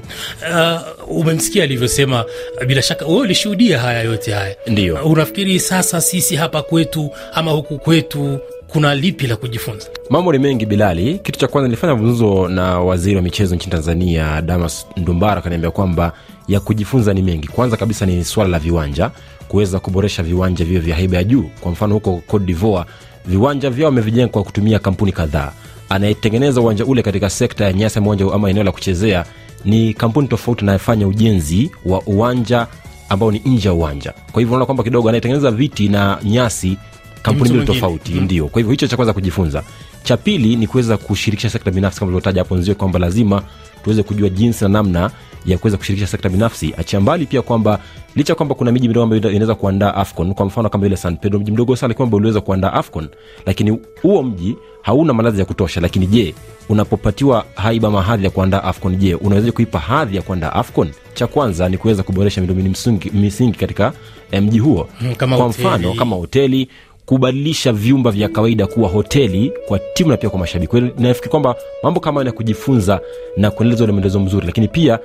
uh, 1.10 1.18
umemsikia 1.50 1.64
alivyosema 1.64 2.24
bila 2.66 2.82
shaka 2.82 3.06
wewe 3.06 3.20
ulishuhudia 3.20 3.78
haya 3.78 4.02
yote 4.02 4.32
haya. 4.32 4.56
Ndiyo. 4.66 4.94
uh, 4.94 5.10
unafikiri 5.10 5.60
sasa 5.60 6.00
sisi 6.00 6.36
hapa 6.36 6.62
kwetu 6.62 7.10
ama 7.34 7.50
huku 7.50 7.78
kwetu 7.78 8.38
kuna 8.68 8.94
lipi 8.94 9.26
la 9.26 9.36
kujifunza? 9.36 9.86
Mambo 10.10 10.32
ni 10.32 10.38
mengi 10.38 10.66
bilali. 10.66 11.18
Kitu 11.18 11.38
cha 11.38 11.48
kwanza 11.48 11.68
nilifanya 11.68 11.94
mazungumzo 11.94 12.48
na 12.48 12.80
waziri 12.80 13.16
wa 13.16 13.22
michezo 13.22 13.54
nchini 13.54 13.70
tanzania 13.72 14.42
damas 14.42 14.86
ndumbara 14.96 15.36
akaniambia 15.36 15.70
kwamba 15.70 16.12
ya 16.48 16.60
kujifunza 16.60 17.14
ni 17.14 17.22
mengi. 17.22 17.48
Kwanza 17.48 17.76
kabisa 17.76 18.06
ni 18.06 18.24
swala 18.24 18.50
la 18.50 18.58
viwanja 18.58 19.10
kuweza 19.48 19.80
kuboresha 19.80 20.22
viwanja 20.22 20.64
vio 20.64 20.80
vya 20.80 20.96
haiba 20.96 21.16
ya 21.16 21.24
juu. 21.24 21.50
Kwa 21.60 21.72
mfano 21.72 21.94
huko 21.94 22.22
cote 22.26 22.44
divoire 22.44 22.84
viwanja 23.26 23.70
vyao 23.70 23.86
wamevijenga 23.86 24.28
kwa 24.28 24.42
kutumia 24.44 24.78
kampuni 24.78 25.12
kadhaa. 25.12 25.52
Anayetengeneza 25.88 26.60
uwanja 26.60 26.84
ule 26.84 27.02
katika 27.02 27.30
sekta 27.30 27.64
ya 27.64 27.72
nyasi 27.72 27.98
ama 28.32 28.50
eneo 28.50 28.64
la 28.64 28.72
kuchezea 28.72 29.24
ni 29.64 29.94
kampuni 29.94 30.28
tofauti 30.28 30.62
inayofanya 30.64 31.06
ujenzi 31.06 31.70
wa 31.84 32.02
uwanja 32.02 32.66
ambao 33.08 33.30
ni 33.32 33.42
nje 33.44 33.68
ya 33.68 33.74
uwanja. 33.74 34.12
Kwa 34.32 34.40
hivyo 34.40 34.52
unaona 34.52 34.66
kwamba 34.66 34.84
kidogo 34.84 35.08
anayetengeneza 35.08 35.50
viti 35.50 35.88
na 35.88 36.18
nyasi 36.24 36.76
kampuni 37.22 37.50
mbili 37.50 37.66
tofauti 37.66 38.12
mm. 38.12 38.20
ndio. 38.24 38.48
Kwa 38.48 38.58
hivyo 38.60 38.70
hicho 38.70 38.86
cha 38.88 38.96
kwanza 38.96 39.12
kujifunza 39.12 39.62
cha 40.02 40.16
pili 40.16 40.56
ni 40.56 40.66
kuweza 40.66 40.96
kushirikisha 40.96 41.50
sekta 41.50 41.70
binafsi 41.70 41.98
kama 42.00 42.08
ilivyotaja 42.08 42.40
hapo 42.40 42.56
nzio 42.56 42.74
kwamba 42.74 42.98
lazima 42.98 43.42
tuweze 43.84 44.02
kujua 44.02 44.28
jinsi 44.28 44.64
na 44.64 44.68
namna 44.70 45.10
ya 45.46 45.58
kuweza 45.58 45.76
kushirikisha 45.76 46.06
sekta 46.10 46.28
binafsi. 46.28 46.74
Achia 46.78 47.00
mbali 47.00 47.26
pia 47.26 47.42
kwamba 47.42 47.78
licha 48.16 48.34
kwamba 48.34 48.54
kuna 48.54 48.72
miji 48.72 48.88
midogo 48.88 49.04
ambayo 49.04 49.30
inaweza 49.30 49.54
kuandaa 49.54 49.94
afcon 49.94 50.34
kwa 50.34 50.46
mfano 50.46 50.68
kama 50.68 50.86
ile 50.86 50.96
san 50.96 51.16
pedro 51.16 51.40
mji 51.40 51.50
mdogo 51.52 51.76
sana 51.76 51.94
kwamba 51.94 52.16
uliweza 52.16 52.40
kuandaa 52.40 52.72
afcon 52.72 53.08
lakini 53.46 53.78
huo 54.02 54.22
mji 54.22 54.56
hauna 54.82 55.12
malazi 55.12 55.38
ya 55.40 55.44
kutosha. 55.44 55.80
Lakini 55.80 56.06
je 56.06 56.34
unapopatiwa 56.68 57.44
haiba 57.54 57.90
mahadhi 57.90 58.24
ya 58.24 58.30
kuandaa 58.30 58.62
afcon 58.62 58.96
je 58.96 59.14
unawezaje 59.14 59.52
kuipa 59.52 59.78
hadhi 59.78 60.16
ya 60.16 60.22
kuandaa 60.22 60.52
afcon? 60.52 60.90
Cha 61.14 61.26
kwanza 61.26 61.68
ni 61.68 61.78
kuweza 61.78 62.02
kuboresha 62.02 62.40
miundombinu 62.40 62.74
misingi 63.12 63.58
katika 63.58 63.92
eh, 64.30 64.42
mji 64.42 64.58
huo. 64.58 64.88
Mm, 65.00 65.14
kama 65.14 65.36
kwa 65.36 65.46
hoteli. 65.46 65.68
mfano 65.68 65.94
kama 65.94 66.16
hoteli 66.16 66.68
kubadilisha 67.10 67.72
vyumba 67.72 68.10
vya 68.10 68.28
kawaida 68.28 68.66
kuwa 68.66 68.88
hoteli 68.88 69.52
kwa 69.68 69.78
timu 69.78 70.10
na 70.10 70.16
pia 70.16 70.30
kwa 70.30 70.38
mashabiki. 70.38 70.70
Kwa 70.70 70.80
hiyo 70.80 70.92
nafikiri 70.98 71.30
kwamba 71.30 71.54
mambo 71.82 72.00
kama 72.00 72.24
ya 72.24 72.32
kujifunza 72.32 73.00
na 73.36 73.50
kuendeleza 73.50 73.84
ule 73.84 73.92
mwendelezo 73.92 74.20
mzuri. 74.20 74.46
Lakini 74.46 74.68
pia 74.68 74.98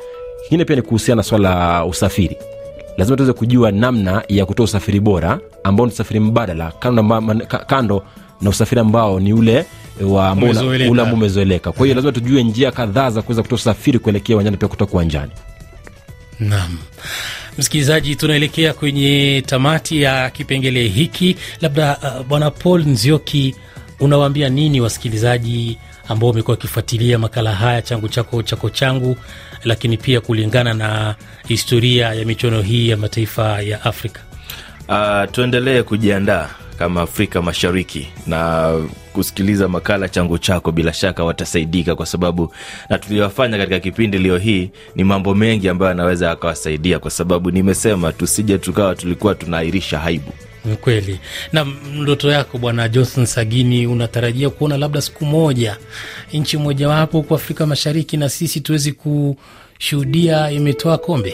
kingine 0.44 0.66
pia 0.66 0.76
ni 0.76 0.82
kuhusiana 0.82 1.20
na 1.20 1.24
swala 1.24 1.50
la 1.50 1.86
usafiri. 1.86 2.38
Lazima 2.98 3.18
tuweze 3.18 3.34
kujua 3.34 3.72
namna 3.72 4.24
ya 4.28 4.46
kutoa 4.46 4.64
usafiri 4.64 5.00
bora 5.00 5.40
ambao 5.64 5.86
ni 5.86 5.92
usafiri 5.92 6.20
mbadala 6.20 6.72
kando 6.80 7.02
na, 7.04 7.46
kando 7.46 8.04
na 8.42 8.50
usafiri 8.50 8.82
ambao 8.82 9.20
ni 9.20 9.34
ule 9.34 9.66
Umezoeleka. 10.02 10.92
ule 10.92 11.02
ambao 11.02 11.16
umezoeleka. 11.18 11.72
Kwa 11.72 11.86
hiyo 11.86 11.96
lazima 11.96 12.12
tujue 12.14 12.44
njia 12.44 12.72
kadhaa 12.72 13.10
za 13.10 13.22
kuweza 13.22 13.42
kutoa 13.42 13.56
usafiri 13.56 14.00
kuelekea 14.00 14.36
uwanjani 14.36 14.58
pia 14.58 14.68
kutoka 14.68 14.94
uwanjani. 14.94 15.32
Naam, 16.40 16.78
msikilizaji, 17.58 18.16
tunaelekea 18.16 18.74
kwenye 18.74 19.44
tamati 19.46 20.02
ya 20.02 20.30
kipengele 20.30 20.88
hiki. 20.88 21.36
Labda 21.62 21.98
uh, 21.98 22.26
bwana 22.28 22.52
Paul 22.52 22.86
Nzioki, 22.88 23.56
unawaambia 24.00 24.50
nini 24.50 24.82
wasikilizaji 24.82 25.78
ambao 26.08 26.30
wamekuwa 26.30 26.56
wakifuatilia 26.56 27.20
makala 27.20 27.52
haya 27.56 27.82
changu 27.82 28.08
chako 28.10 28.44
chako 28.44 28.70
changu, 28.70 29.18
lakini 29.64 29.98
pia 29.98 30.22
kulingana 30.22 30.74
na 30.74 31.16
historia 31.48 32.14
ya 32.14 32.26
michuano 32.26 32.62
hii 32.62 32.90
ya 32.90 32.98
mataifa 32.98 33.62
ya 33.62 33.84
Afrika? 33.86 34.22
Uh, 34.90 35.32
tuendelee 35.32 35.84
kujiandaa 35.84 36.50
kama 36.80 37.02
Afrika 37.02 37.42
Mashariki 37.42 38.08
na 38.28 38.72
kusikiliza 39.16 39.68
makala 39.68 40.10
changu 40.10 40.38
chako, 40.38 40.72
bila 40.72 40.94
shaka 40.94 41.24
watasaidika, 41.24 41.96
kwa 41.96 42.06
sababu 42.06 42.54
na 42.90 42.98
tuliyofanya 42.98 43.58
katika 43.58 43.80
kipindi 43.80 44.18
leo 44.18 44.38
hii 44.38 44.70
ni 44.96 45.04
mambo 45.04 45.36
mengi 45.36 45.70
ambayo 45.70 45.92
anaweza 45.92 46.32
akawasaidia, 46.32 47.00
kwa 47.00 47.12
sababu 47.12 47.52
nimesema 47.52 48.12
tusije 48.12 48.58
tukawa 48.58 48.96
tulikuwa 48.96 49.36
tunaahirisha 49.36 50.00
haibu. 50.00 50.32
Ni 50.66 50.76
kweli. 50.76 51.20
Na 51.54 51.66
ndoto 51.94 52.32
yako 52.32 52.58
bwana 52.58 52.90
Johnson 52.90 53.26
Sagini, 53.26 53.88
unatarajia 53.88 54.50
kuona 54.50 54.78
labda 54.78 55.02
siku 55.02 55.26
moja 55.26 55.78
nchi 56.34 56.58
mojawapo 56.58 57.18
huko 57.18 57.36
Afrika 57.36 57.66
Mashariki 57.66 58.18
na 58.18 58.30
sisi 58.30 58.62
tuwezi 58.62 58.92
kushuhudia 59.78 60.52
imetoa 60.52 60.98
kombe? 60.98 61.34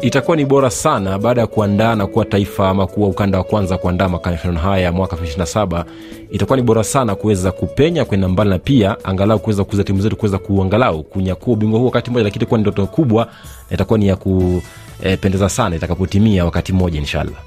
itakuwa 0.00 0.36
ni 0.36 0.44
bora 0.44 0.70
sana 0.70 1.18
baada 1.18 1.40
ya 1.40 1.46
kuandaa 1.46 1.94
na 1.94 2.06
kuwa 2.06 2.24
taifa 2.24 2.68
ama 2.68 2.86
kuwa 2.86 3.08
ukanda 3.08 3.38
wa 3.38 3.44
kwanza 3.44 3.78
kuandaa 3.78 4.08
mashindano 4.08 4.60
haya 4.60 4.82
ya 4.84 4.92
mwaka 4.92 5.16
27 5.16 5.84
itakuwa 6.30 6.56
ni 6.56 6.62
bora 6.62 6.84
sana 6.84 7.14
kuweza 7.14 7.52
kupenya 7.52 8.04
kwenda 8.04 8.28
mbali 8.28 8.50
na 8.50 8.58
pia 8.58 8.96
angalau 9.04 9.38
kuweza 9.38 9.64
kuza 9.64 9.84
timu 9.84 10.00
zetu 10.00 10.16
kuweza 10.16 10.38
kuangalau 10.38 11.02
kunyakua 11.02 11.52
ubingwa 11.52 11.78
huu 11.78 11.86
wakati 11.86 12.10
mmoja 12.10 12.24
lakini 12.24 12.36
itakuwa 12.42 12.58
ni 12.58 12.62
ndoto 12.62 12.86
kubwa 12.86 13.24
na 13.70 13.74
itakuwa 13.74 13.98
ni 13.98 14.08
ya 14.08 14.16
kupendeza 14.16 15.48
sana 15.48 15.76
itakapotimia 15.76 16.44
wakati 16.44 16.72
mmoja 16.72 16.98
inshallah 16.98 17.42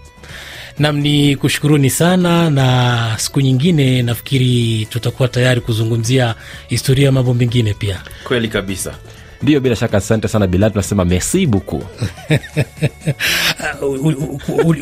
Nam 0.79 0.97
ni 0.97 1.35
kushukuruni 1.35 1.89
sana, 1.89 2.49
na 2.49 3.15
siku 3.17 3.41
nyingine 3.41 4.01
nafikiri 4.01 4.85
tutakuwa 4.89 5.27
tayari 5.27 5.61
kuzungumzia 5.61 6.35
historia 6.67 7.05
ya 7.05 7.11
mambo 7.11 7.33
mengine 7.33 7.73
pia. 7.73 8.01
Kweli 8.27 8.47
kabisa. 8.47 8.93
Ndiyo 9.41 9.59
bila 9.59 9.75
shaka 9.75 9.97
asante 9.97 10.27
sana 10.27 10.47
bilal. 10.47 10.71
Tunasema 10.71 11.05
merci 11.05 11.45
beaucoup. 11.47 11.83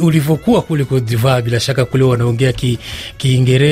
Ulivyokuwa 0.02 0.62
kule 0.62 0.84
Cote 0.86 1.06
d'Ivoire, 1.06 1.42
bila 1.42 1.60
shaka 1.60 1.86
kule 1.86 2.04
wanaongea 2.04 2.54
ki- 2.54 2.80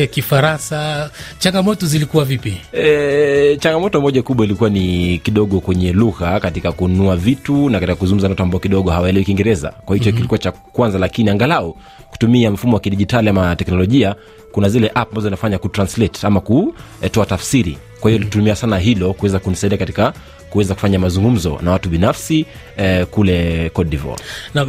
Kifaransa, 0.08 1.10
changamoto 1.40 1.86
zilikuwa 1.86 2.26
vipi? 2.26 2.58
E, 2.74 3.58
changamoto 3.60 4.02
moja 4.02 4.24
kubwa 4.24 4.46
ilikuwa 4.46 4.70
ni 4.70 5.18
kidogo 5.18 5.60
kwenye 5.60 5.94
lugha 5.94 6.40
katika 6.40 6.72
kununua 6.72 7.16
vitu 7.16 7.70
na 7.70 7.80
katika 7.80 7.96
kuzungumza 7.96 8.28
na 8.28 8.32
watu 8.32 8.44
ambao 8.44 8.60
kidogo 8.60 8.92
hawaelewi 8.92 9.26
kiingereza. 9.26 9.70
Kwa 9.70 9.96
hicho 9.96 10.06
mm-hmm. 10.06 10.18
kilikuwa 10.18 10.38
cha 10.38 10.52
kwanza 10.52 11.00
lakini 11.00 11.30
angalau 11.30 11.78
kutumia 12.10 12.52
mfumo 12.52 12.74
wa 12.74 12.80
kidijitali 12.80 13.30
ama 13.30 13.56
teknolojia 13.56 14.16
kuna 14.52 14.70
zile 14.70 14.92
app 14.96 15.10
ambazo 15.10 15.28
zinafanya 15.28 15.58
kutranslate 15.58 16.28
ama 16.28 16.42
kutoa 16.42 17.26
tafsiri 17.26 17.78
kwa 18.06 18.12
hiyo 18.12 18.20
tulitumia 18.20 18.56
sana 18.56 18.78
hilo 18.80 19.14
kuweza 19.14 19.40
kunisaidia 19.40 19.78
katika 19.78 20.14
kuweza 20.50 20.74
kufanya 20.74 21.00
mazungumzo 21.00 21.60
na 21.62 21.72
watu 21.72 21.90
binafsi 21.90 22.46
eh, 22.78 23.06
kule 23.06 23.70
Cote 23.70 23.90
d'Ivoire. 23.90 24.24
Na 24.54 24.66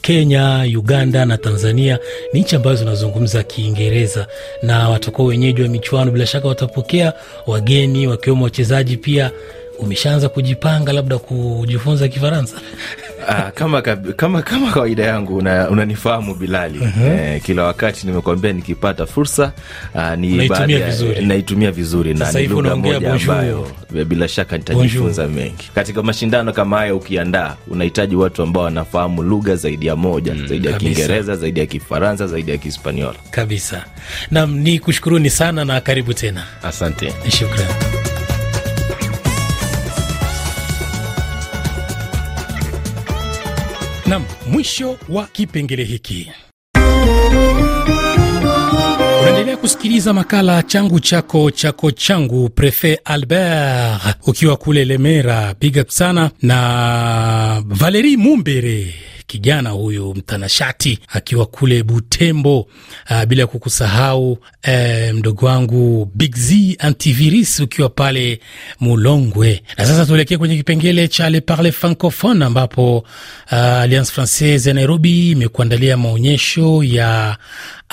Kenya, 0.00 0.66
Uganda 0.78 1.24
na 1.24 1.38
Tanzania 1.38 1.98
ni 2.32 2.40
nchi 2.40 2.56
ambazo 2.56 2.76
zinazungumza 2.76 3.42
Kiingereza 3.42 4.26
na 4.62 4.88
watakuwa 4.88 5.28
wenyeji 5.28 5.62
wa 5.62 5.68
michuano, 5.68 6.10
bila 6.10 6.26
shaka 6.26 6.48
watapokea 6.48 7.12
wageni 7.46 8.06
wakiwemo 8.06 8.44
wachezaji 8.44 8.96
pia. 8.96 9.30
Umeshaanza 9.82 10.28
kujipanga 10.28 10.92
labda 10.92 11.18
kujifunza 11.18 12.08
Kifaransa? 12.08 12.56
Aa, 13.28 13.50
kama, 13.50 13.82
kama, 14.16 14.42
kama 14.42 14.70
kawaida 14.72 15.04
yangu 15.04 15.36
una- 15.36 15.68
unanifahamu 15.70 16.34
Bilali 16.34 16.80
eh, 17.04 17.42
kila 17.42 17.62
wakati 17.64 18.06
nimekuambia 18.06 18.52
nikipata 18.52 19.06
fursa 19.06 19.52
ah, 19.94 20.16
ni 20.16 20.48
vizuri. 20.48 21.26
naitumia 21.26 21.70
vizuri 21.70 22.14
na 22.14 22.32
ni 22.32 22.46
lugha 22.46 22.76
moja 22.76 23.12
ambayo 23.12 23.68
eh, 23.96 24.04
bila 24.04 24.28
shaka 24.28 24.58
nitajifunza 24.58 25.28
mengi 25.28 25.70
katika 25.74 26.02
mashindano 26.02 26.52
kama 26.52 26.76
haya. 26.78 26.94
Ukiandaa 26.94 27.56
unahitaji 27.68 28.16
watu 28.16 28.42
ambao 28.42 28.62
wanafahamu 28.64 29.22
lugha 29.22 29.56
zaidi 29.56 29.86
ya 29.86 29.96
moja 29.96 30.34
zaidi 30.46 30.66
ya. 30.68 30.72
Kiingereza, 30.78 31.36
zaidi 31.36 31.60
ya 31.60 31.66
Kifaransa, 31.66 32.26
zaidi 32.26 32.50
ya 32.50 32.56
Kihispaniola. 32.58 33.18
Kabisa. 33.30 33.84
Nam 34.30 34.54
ni 34.58 34.78
kushukuruni 34.78 35.30
sana 35.30 35.64
na 35.64 35.80
karibu 35.80 36.14
tena. 36.14 36.44
Asante. 36.62 37.12
Shukran. 37.30 37.91
Nam, 44.12 44.24
mwisho 44.46 44.98
wa 45.08 45.26
kipengele 45.26 45.84
hiki. 45.84 46.30
Unaendelea 49.20 49.56
kusikiliza 49.56 50.12
makala 50.12 50.62
changu 50.62 51.00
chako 51.00 51.50
chako 51.50 51.90
changu, 51.90 52.48
Prefet 52.48 53.00
Albert 53.04 54.02
ukiwa 54.26 54.56
kule 54.56 54.84
Lemera. 54.84 55.54
piga 55.54 55.84
sana 55.88 56.30
na 56.42 57.62
Valeri 57.66 58.16
Mumbere 58.16 58.94
kijana 59.32 59.70
huyu 59.70 60.14
mtanashati 60.14 60.98
akiwa 61.08 61.46
kule 61.46 61.82
Butembo. 61.82 62.60
Uh, 63.10 63.24
bila 63.24 63.46
kukusahau 63.46 64.38
eh, 64.62 65.14
mdogo 65.14 65.46
wangu 65.46 66.10
Big 66.14 66.36
Z 66.36 66.76
Antivirus 66.78 67.60
ukiwa 67.60 67.88
pale 67.88 68.40
Mulongwe. 68.80 69.62
Na 69.78 69.86
sasa 69.86 70.06
tuelekee 70.06 70.36
kwenye 70.36 70.56
kipengele 70.56 71.08
cha 71.08 71.30
Le 71.30 71.40
Parle 71.40 71.72
Francophone 71.72 72.44
ambapo 72.44 72.98
uh, 72.98 73.52
Alliance 73.58 74.12
Francaise 74.12 74.68
ya 74.68 74.74
Nairobi 74.74 75.30
imekuandalia 75.30 75.96
maonyesho 75.96 76.82
ya 76.84 77.36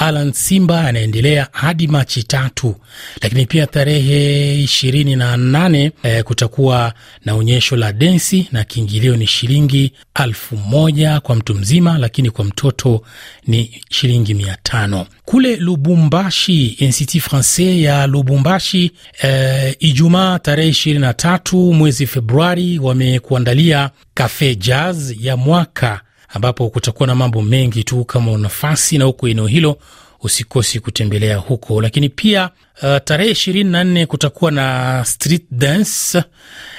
Alan 0.01 0.31
Simba 0.33 0.83
yanaendelea 0.83 1.47
hadi 1.51 1.87
Machi 1.87 2.23
tatu, 2.23 2.75
lakini 3.21 3.45
pia 3.45 3.67
tarehe 3.67 4.55
ishirini 4.63 5.15
na 5.15 5.37
nane 5.37 5.91
eh, 6.03 6.23
kutakuwa 6.23 6.93
na 7.25 7.33
onyesho 7.35 7.75
la 7.75 7.93
densi 7.93 8.47
na 8.51 8.63
kiingilio 8.63 9.15
ni 9.15 9.27
shilingi 9.27 9.93
alfu 10.13 10.57
moja 10.57 11.19
kwa 11.19 11.35
mtu 11.35 11.55
mzima, 11.55 11.97
lakini 11.97 12.31
kwa 12.31 12.45
mtoto 12.45 13.01
ni 13.47 13.81
shilingi 13.89 14.33
mia 14.33 14.57
tano. 14.63 15.05
Kule 15.25 15.55
Lubumbashi, 15.55 16.67
Institut 16.67 17.21
Francais 17.21 17.81
ya 17.83 18.07
Lubumbashi 18.07 18.91
eh, 19.21 19.75
Ijumaa 19.79 20.39
tarehe 20.39 20.69
ishirini 20.69 21.01
na 21.01 21.13
tatu 21.13 21.73
mwezi 21.73 22.07
Februari 22.07 22.79
wamekuandalia 22.79 23.89
cafe 24.13 24.55
jazz 24.55 25.11
ya 25.21 25.37
mwaka 25.37 26.01
ambapo 26.29 26.69
kutakuwa 26.69 27.07
na 27.07 27.15
mambo 27.15 27.41
mengi 27.41 27.83
tu 27.83 28.05
kama 28.05 28.37
nafasi 28.37 28.97
na 28.97 29.05
huko 29.05 29.27
eneo 29.27 29.47
hilo 29.47 29.77
usikosi 30.21 30.79
kutembelea 30.79 31.37
huko. 31.37 31.81
Lakini 31.81 32.09
pia 32.09 32.49
uh, 32.83 32.97
tarehe 33.03 33.31
ishirini 33.31 33.69
na 33.69 33.83
nne 33.83 34.05
kutakuwa 34.05 34.51
na 34.51 35.05
street 35.05 35.43
dance 35.51 36.23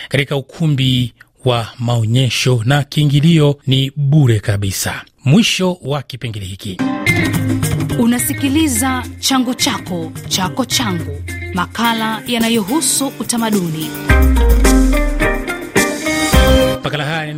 katika 0.09 0.37
ukumbi 0.37 1.15
wa 1.45 1.69
maonyesho 1.79 2.63
na 2.65 2.83
kiingilio 2.85 3.59
ni 3.67 3.93
bure 3.97 4.41
kabisa. 4.41 5.03
Mwisho 5.25 5.79
wa 5.83 6.03
kipengele 6.03 6.47
hiki. 6.47 6.77
Unasikiliza 7.99 9.03
changu 9.21 9.55
chako 9.55 10.13
chako 10.29 10.65
changu, 10.65 11.23
makala 11.55 12.23
yanayohusu 12.27 13.13
utamaduni. 13.21 13.91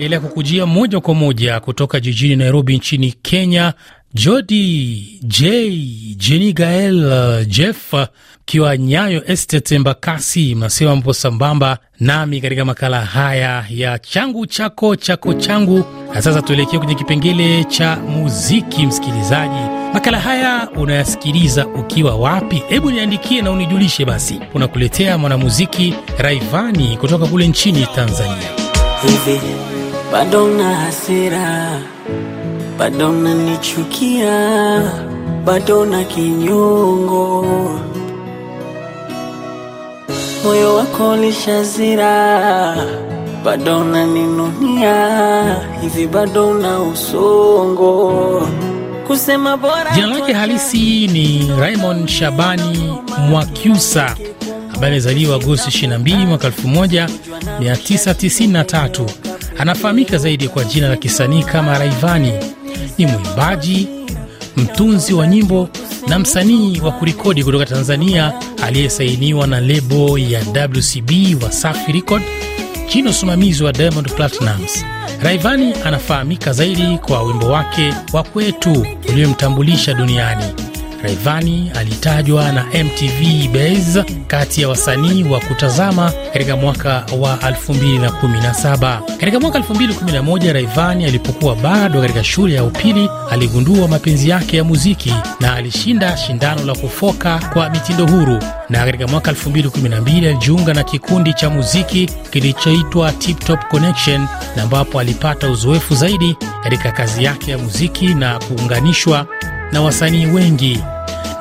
Inaendelea 0.02 0.20
kukujia 0.20 0.66
moja 0.66 1.00
kwa 1.00 1.14
moja 1.14 1.60
kutoka 1.60 2.00
jijini 2.00 2.36
Nairobi 2.36 2.76
nchini 2.76 3.12
Kenya. 3.22 3.72
Jodi 4.14 5.18
J 5.22 5.70
Jeni 6.16 6.52
Gael 6.52 7.44
Jeff 7.46 7.94
kiwa 8.44 8.76
Nyayo 8.76 9.22
Estate 9.26 9.78
Mbakasi, 9.78 10.54
mnasema 10.54 10.96
mpo 10.96 11.12
sambamba 11.12 11.78
nami 12.00 12.40
katika 12.40 12.64
makala 12.64 13.00
haya 13.04 13.64
ya 13.70 13.98
changu 13.98 14.46
chako 14.46 14.96
chako 14.96 15.34
changu. 15.34 15.84
Na 16.14 16.22
sasa 16.22 16.42
tuelekee 16.42 16.78
kwenye 16.78 16.94
kipengele 16.94 17.64
cha 17.64 17.96
muziki. 17.96 18.86
Msikilizaji, 18.86 19.60
makala 19.94 20.20
haya 20.20 20.68
unayasikiliza 20.70 21.66
ukiwa 21.66 22.16
wapi? 22.16 22.62
Hebu 22.68 22.90
niandikie 22.90 23.42
na 23.42 23.50
unijulishe. 23.50 24.04
Basi 24.04 24.40
unakuletea 24.54 25.18
mwanamuziki 25.18 25.94
Raivani 26.18 26.96
kutoka 26.96 27.26
kule 27.26 27.48
nchini 27.48 27.86
Tanzania. 27.94 28.50
Bado 30.12 30.46
na 30.48 30.74
hasira, 30.76 31.78
bado 32.78 33.12
nanichukia, 33.12 34.82
bado 35.44 35.86
na 35.86 36.04
kinyongo, 36.04 37.46
moyo 40.44 40.74
wako 40.76 41.16
lishazira, 41.16 42.76
bado 43.44 43.84
naninunia, 43.84 45.56
hivi 45.82 46.06
bado 46.06 46.54
na 46.54 46.80
usongo, 46.80 48.48
kusema 49.06 49.56
bora 49.56 49.90
Jina 49.94 50.06
lake 50.06 50.32
halisi 50.32 51.06
ni 51.08 51.50
Raymond 51.60 52.08
Shabani 52.08 52.94
Mwakyusa 53.28 54.16
ambaye 54.74 54.92
amezaliwa 54.92 55.36
Agosti 55.36 55.86
22 55.86 56.26
mwaka 56.26 56.48
1993. 56.48 59.31
Anafahamika 59.58 60.18
zaidi 60.18 60.48
kwa 60.48 60.64
jina 60.64 60.88
la 60.88 60.96
kisanii 60.96 61.42
kama 61.42 61.78
Raivani. 61.78 62.32
Ni 62.98 63.06
mwimbaji, 63.06 63.88
mtunzi 64.56 65.14
wa 65.14 65.26
nyimbo 65.26 65.68
na 66.08 66.18
msanii 66.18 66.80
wa 66.80 66.92
kurikodi 66.92 67.44
kutoka 67.44 67.66
Tanzania 67.66 68.32
aliyesainiwa 68.62 69.46
na 69.46 69.60
lebo 69.60 70.18
ya 70.18 70.40
WCB 70.76 71.10
Wasafi 71.42 71.92
Record 71.92 72.22
chini 72.88 73.04
ya 73.04 73.10
usimamizi 73.10 73.64
wa 73.64 73.72
Diamond 73.72 74.12
Platnumz. 74.14 74.84
Raivani 75.22 75.74
anafahamika 75.84 76.52
zaidi 76.52 76.98
kwa 76.98 77.22
wimbo 77.22 77.46
wake 77.46 77.94
wa 78.12 78.22
Kwetu 78.22 78.86
uliomtambulisha 79.08 79.94
duniani. 79.94 80.44
Raivani 81.02 81.70
alitajwa 81.74 82.52
na 82.52 82.64
MTV 82.84 83.48
Base 83.52 84.04
kati 84.26 84.62
ya 84.62 84.68
wasanii 84.68 85.24
wa 85.24 85.40
kutazama 85.40 86.12
katika 86.32 86.56
mwaka 86.56 87.04
wa 87.18 87.36
2017. 87.36 89.00
Katika 89.18 89.40
mwaka 89.40 89.58
2011, 89.58 90.52
Raivani 90.52 91.04
alipokuwa 91.04 91.56
bado 91.56 92.00
katika 92.00 92.24
shule 92.24 92.54
ya 92.54 92.64
upili 92.64 93.08
aligundua 93.30 93.88
mapenzi 93.88 94.28
yake 94.28 94.56
ya 94.56 94.64
muziki 94.64 95.14
na 95.40 95.54
alishinda 95.54 96.16
shindano 96.16 96.64
la 96.64 96.74
kufoka 96.74 97.38
kwa 97.52 97.70
mitindo 97.70 98.06
huru, 98.06 98.38
na 98.68 98.84
katika 98.84 99.06
mwaka 99.06 99.30
2012 99.32 100.28
alijiunga 100.28 100.74
na 100.74 100.82
kikundi 100.84 101.34
cha 101.34 101.50
muziki 101.50 102.10
kilichoitwa 102.30 103.12
Tip 103.12 103.38
Top 103.44 103.60
Connection, 103.68 104.26
na 104.56 104.62
ambapo 104.62 105.00
alipata 105.00 105.50
uzoefu 105.50 105.94
zaidi 105.94 106.36
katika 106.62 106.92
kazi 106.92 107.24
yake 107.24 107.50
ya 107.50 107.58
muziki 107.58 108.14
na 108.14 108.38
kuunganishwa 108.38 109.26
na 109.72 109.80
wasanii 109.82 110.26
wengi 110.26 110.78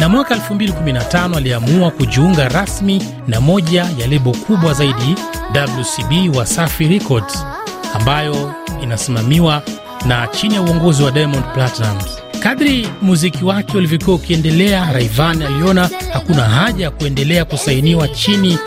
na 0.02 0.10
mwaka 0.10 0.36
2015 0.36 1.38
aliamua 1.38 1.92
kujiunga 1.92 2.50
rasmi 2.50 3.04
na 3.28 3.42
moja 3.42 3.88
ya 3.98 4.08
lebo 4.08 4.32
kubwa 4.32 4.74
zaidi 4.74 5.16
WCB 5.56 6.36
Wasafi 6.36 6.88
Records 6.88 7.46
ambayo 7.94 8.54
inasimamiwa 8.84 9.62
na 10.06 10.28
chini 10.28 10.56
ya 10.56 10.62
uongozi 10.62 11.04
wa 11.04 11.12
Diamond 11.12 11.44
Platnumz. 11.54 12.04
Kadri 12.40 12.88
muziki 13.02 13.46
wake 13.46 13.78
ulivyokuwa 13.78 14.16
ukiendelea, 14.16 14.92
Rayvanny 14.94 15.46
aliona 15.46 15.90
hakuna 16.14 16.42
haja 16.44 16.84
ya 16.84 16.92
kuendelea 16.92 17.46
kusainiwa 17.46 18.08
chini 18.08 18.58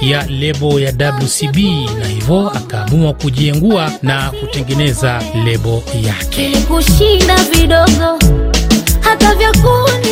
ya 0.00 0.26
lebo 0.26 0.80
ya 0.80 0.92
WCB 1.22 1.56
na 2.00 2.06
hivyo 2.06 2.50
akaamua 2.50 3.12
kujiengua 3.12 3.92
na 4.02 4.30
kutengeneza 4.30 5.22
lebo 5.44 5.82
yake. 6.02 6.56
kushinda 6.68 7.36
vidogo 7.36 8.18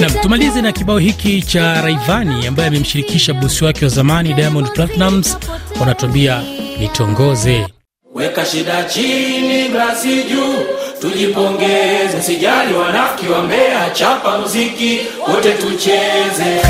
Nam, 0.00 0.10
tumalize 0.22 0.62
na 0.62 0.72
kibao 0.72 0.98
hiki 0.98 1.42
cha 1.42 1.80
Raivani 1.82 2.46
ambaye 2.46 2.68
amemshirikisha 2.68 3.34
bosi 3.34 3.64
wake 3.64 3.84
wa 3.84 3.90
zamani 3.90 4.34
Diamond 4.34 4.72
Platnumz, 4.72 5.36
wanatuambia 5.80 6.42
nitongoze. 6.80 7.66
Weka 8.14 8.44
shida 8.44 8.84
chini, 8.84 9.68
glasi 9.68 10.22
juu, 10.24 10.54
tujipongeze, 11.00 12.22
sijali 12.22 12.74
wanafiki 12.74 13.32
wa 13.32 13.42
Mbeya, 13.42 13.90
chapa 13.92 14.38
muziki 14.38 15.00
wote 15.28 15.52
tucheze. 15.52 16.60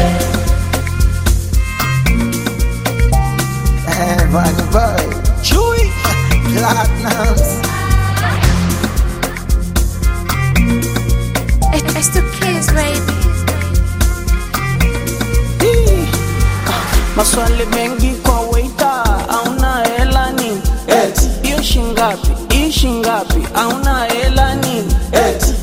Bad 4.32 5.06
It's 11.98 12.08
the 12.10 12.20
baby. 12.76 13.12
Maswali 17.16 17.66
mengi 17.66 18.14
kwa 18.22 18.40
waita, 18.40 19.04
auna 19.28 19.84
hela 19.84 20.32
nini? 20.32 20.60
Hiyo 21.42 21.62
shingapi? 21.62 22.28
Hii 22.50 22.72
shingapi? 22.72 23.42
Auna 23.54 24.04
hela 24.04 24.54
nini? 24.54 24.94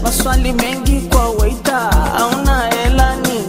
Maswali 0.03 0.53
mengi 0.53 1.01
kwa 1.01 1.29
waita, 1.29 1.89
auna 2.17 2.61
hela 2.69 3.15
nini? 3.15 3.45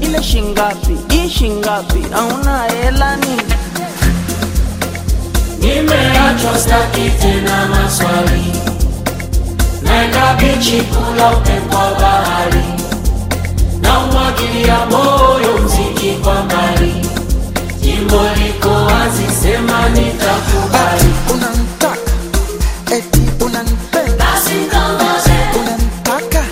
Ile 0.00 0.22
shingapi? 0.22 0.96
Hii 1.10 1.28
shingapi? 1.30 2.06
Auna 2.14 2.62
hela 2.62 3.16
nini? 3.16 3.42
Nimeachwa 5.60 6.58
staki 6.58 7.10
tena 7.20 7.66
maswali, 7.66 8.44
naenda 10.16 10.34
bichi 10.34 10.80
kula 10.82 11.36
upepo 11.36 11.76
wa 11.76 11.94
bahari, 11.94 12.64
na 13.80 13.98
umwagilia 13.98 14.86
moyo 14.86 15.58
mziki 15.64 16.10
kwa 16.22 16.42
mbali, 16.44 16.94
jimbo 17.80 18.20
liko 18.36 18.68
wazi, 18.68 19.22
sema 19.42 19.88
nitakubali. 19.88 21.14
Unanitaka, 21.34 22.10
eti 22.96 23.20
unanipenda. 23.44 24.24
Basi 24.24 24.54
mtongoze, 24.54 25.36
Unanitaka, 25.60 26.44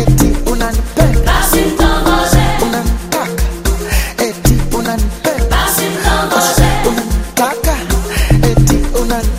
eti 0.00 0.50
unanipenda. 0.50 1.32
basi 1.32 1.58
mtongoze, 1.60 2.42
Unanitaka, 2.62 3.42
eti 4.24 4.54
unanipenda. 4.76 5.56
basi 5.56 5.82
mtongoze, 5.82 6.66
Unanitaka, 6.88 7.74
eti 8.50 8.76
unanipenda. 9.02 9.37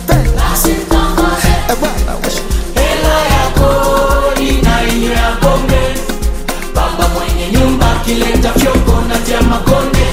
Nyumba 8.10 8.50
akileta 8.50 8.52
fyoko 8.58 9.00
na 9.08 9.16
tia 9.18 9.40
makonde, 9.42 10.06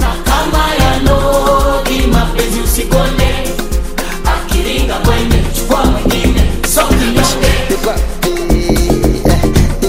na 0.00 0.14
kama 0.24 0.74
ya 0.74 1.00
nogi 1.00 2.06
mapenzi 2.06 2.60
usikonde, 2.60 3.34
akiringa 4.24 4.94
kwenye 4.94 5.42
chukua 5.56 5.84
mwingine 5.84 6.42
songi 6.74 7.04
nyonge, 7.04 7.50
Ni 7.70 7.76
wapi, 7.86 8.30
eh, 9.24 9.42
ni 9.82 9.88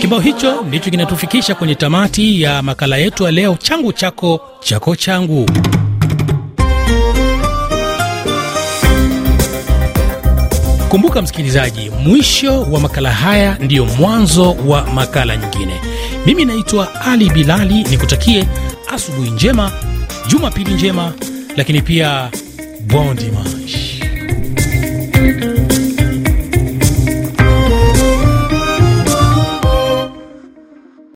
Kibao 0.00 0.20
hicho 0.20 0.62
ndicho 0.62 0.90
kinatufikisha 0.90 1.54
kwenye 1.54 1.74
tamati 1.74 2.42
ya 2.42 2.62
makala 2.62 2.96
yetu 2.96 3.24
ya 3.24 3.30
leo, 3.30 3.56
changu 3.62 3.92
chako 3.92 4.40
chako 4.60 4.96
changu. 4.96 5.46
Kumbuka 10.88 11.22
msikilizaji, 11.22 11.90
mwisho 11.90 12.62
wa 12.62 12.80
makala 12.80 13.12
haya 13.12 13.56
ndiyo 13.60 13.84
mwanzo 13.84 14.52
wa 14.66 14.84
makala 14.86 15.36
nyingine. 15.36 15.80
Mimi 16.26 16.44
naitwa 16.44 17.00
Ali 17.04 17.30
Bilali, 17.30 17.82
nikutakie 17.84 18.46
asubuhi 18.94 19.30
njema, 19.30 19.72
jumapili 20.28 20.74
njema, 20.74 21.12
lakini 21.56 21.82
pia 21.82 22.30
bon 22.86 23.16
dimanche. 23.16 23.85